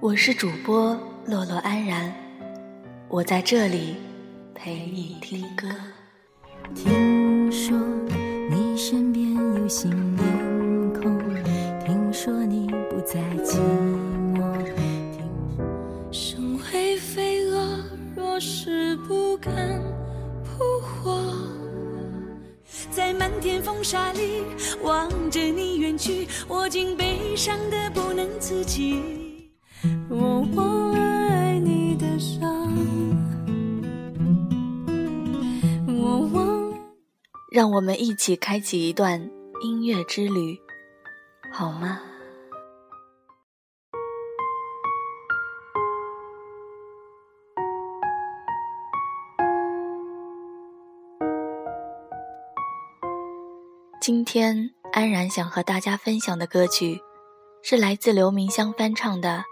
[0.00, 2.12] 我是主播洛洛安然，
[3.08, 3.96] 我在这里
[4.54, 5.66] 陪你听歌。
[6.74, 7.76] 听说
[8.50, 10.24] 你身边有新面
[10.94, 11.18] 孔，
[11.84, 13.58] 听说你不再寂
[14.34, 14.64] 寞。
[15.12, 15.22] 听
[16.12, 17.80] 生会飞蛾，
[18.14, 19.52] 若是不敢
[20.44, 21.20] 扑火，
[22.90, 24.42] 在漫天风沙里
[24.82, 29.25] 望着你远去，我竟悲伤的不能自己。
[37.56, 39.18] 让我们一起开启一段
[39.62, 40.60] 音乐之旅，
[41.50, 41.98] 好吗？
[54.02, 57.00] 今天安然想和大家分享的歌曲，
[57.62, 59.42] 是来自刘明湘翻唱的。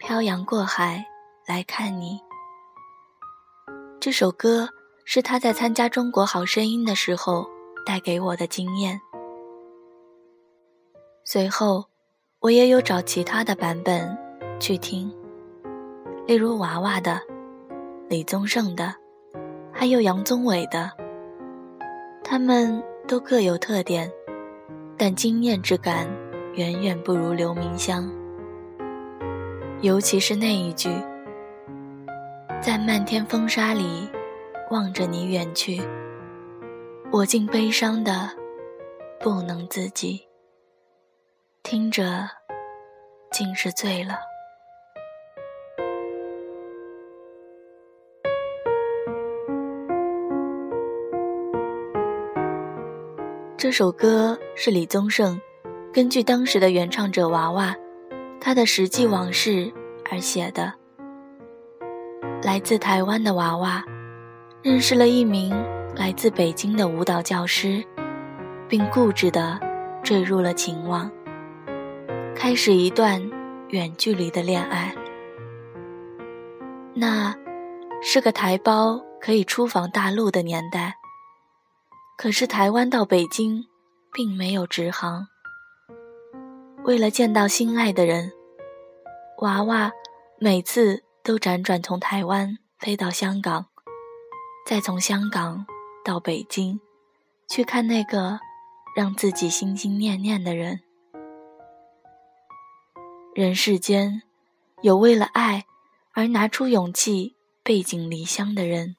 [0.00, 1.06] 漂洋过海
[1.46, 2.18] 来看你。
[4.00, 4.68] 这首歌
[5.12, 7.44] 是他在参加《中国好声音》的时候
[7.84, 9.00] 带给我的经验。
[11.24, 11.84] 随后，
[12.38, 14.16] 我也有找其他的版本
[14.60, 15.12] 去听，
[16.28, 17.20] 例如娃娃的、
[18.08, 18.94] 李宗盛的，
[19.72, 20.88] 还有杨宗纬的。
[22.22, 24.08] 他们都各有特点，
[24.96, 26.06] 但惊艳之感
[26.54, 28.08] 远远不如刘明湘。
[29.80, 30.88] 尤其是那一句，
[32.62, 34.08] 在漫天风沙里
[34.70, 35.82] 望着你远去，
[37.10, 38.30] 我竟悲伤的
[39.18, 40.20] 不能自己，
[41.64, 42.28] 听着
[43.32, 44.14] 竟是醉了。
[53.56, 55.38] 这首歌是李宗盛
[55.92, 57.76] 根据当时的原唱者娃娃。
[58.40, 59.70] 他的实际往事
[60.10, 60.72] 而写的。
[62.42, 63.84] 来自台湾的娃娃，
[64.62, 65.50] 认识了一名
[65.96, 67.82] 来自北京的舞蹈教师，
[68.68, 69.58] 并固执地
[70.02, 71.10] 坠入了情网，
[72.36, 73.22] 开始一段
[73.70, 74.94] 远距离的恋爱。
[76.92, 77.34] 那
[78.02, 80.94] 是个台胞可以出访大陆的年代，
[82.18, 83.64] 可是台湾到北京
[84.12, 85.26] 并没有直航。
[86.84, 88.30] 为了见到心爱的人，
[89.38, 89.90] 娃娃
[90.38, 93.66] 每次都辗转从台湾飞到香港，
[94.70, 95.66] 再从香港
[96.04, 96.78] 到北京，
[97.48, 98.38] 去看那个
[98.94, 100.78] 让自己心心念念的人。
[103.34, 104.22] 人世间，
[104.80, 105.64] 有为了爱
[106.12, 108.94] 而拿出勇气背井离乡的人，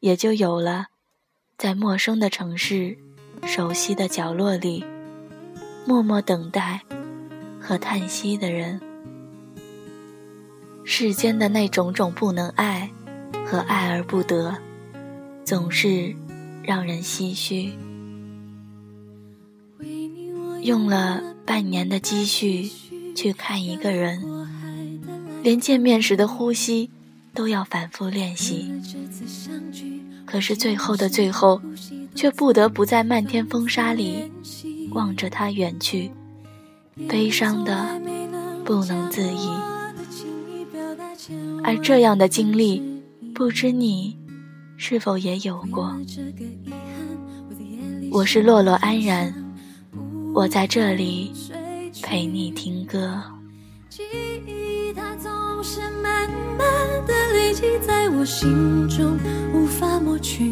[0.00, 0.88] 也就有了
[1.56, 2.98] 在陌生的城市、
[3.44, 4.84] 熟悉的角落里。
[5.86, 6.82] 默默等待
[7.58, 8.78] 和叹息的人，
[10.84, 12.92] 世间的那种种不能爱
[13.50, 14.54] 和爱而不得，
[15.42, 16.14] 总是
[16.62, 17.72] 让人唏嘘。
[20.62, 22.70] 用了半年的积蓄
[23.16, 24.22] 去看一个人，
[25.42, 26.90] 连见面时的呼吸
[27.32, 28.70] 都要反复练习，
[30.26, 31.62] 可是最后的最后，
[32.14, 34.30] 却不得不在漫天风沙里。
[34.90, 36.10] 望着他远去，
[37.08, 38.00] 悲伤的
[38.64, 39.50] 不能自已。
[41.62, 42.97] 而这样的经历，
[43.38, 44.18] 不知你
[44.76, 45.96] 是否也有过？
[48.10, 49.32] 我是洛洛安然，
[50.34, 51.32] 我在这里
[52.02, 53.22] 陪你听歌。
[53.88, 54.02] 记
[54.44, 55.30] 忆它总
[55.62, 56.28] 是慢
[56.58, 56.66] 慢
[57.06, 59.16] 的累积在我心中，
[59.54, 60.42] 无法抹去。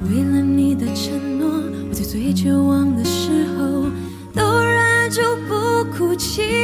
[0.00, 1.48] 为了你的承诺。
[1.88, 3.84] 我在最绝望的时候，
[4.34, 6.63] 都忍住不哭泣。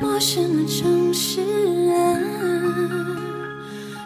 [0.00, 1.42] 陌生的城市
[1.92, 2.16] 啊，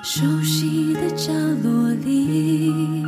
[0.02, 1.32] 熟悉的角
[1.62, 3.05] 落里，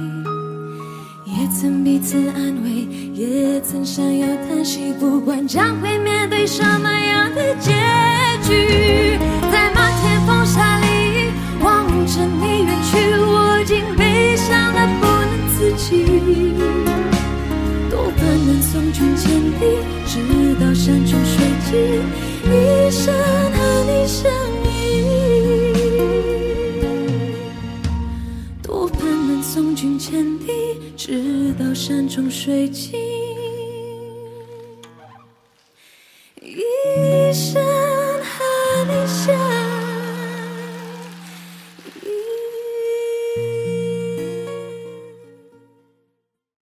[1.25, 7.76] 也曾彼此安慰，也曾想要叹息，不管将会面对什么样的结。
[22.97, 23.15] 山
[23.53, 24.33] 和你相
[24.65, 25.05] 依
[28.63, 32.99] 多盼能送君千里直到山穷水尽。
[36.41, 37.76] 一生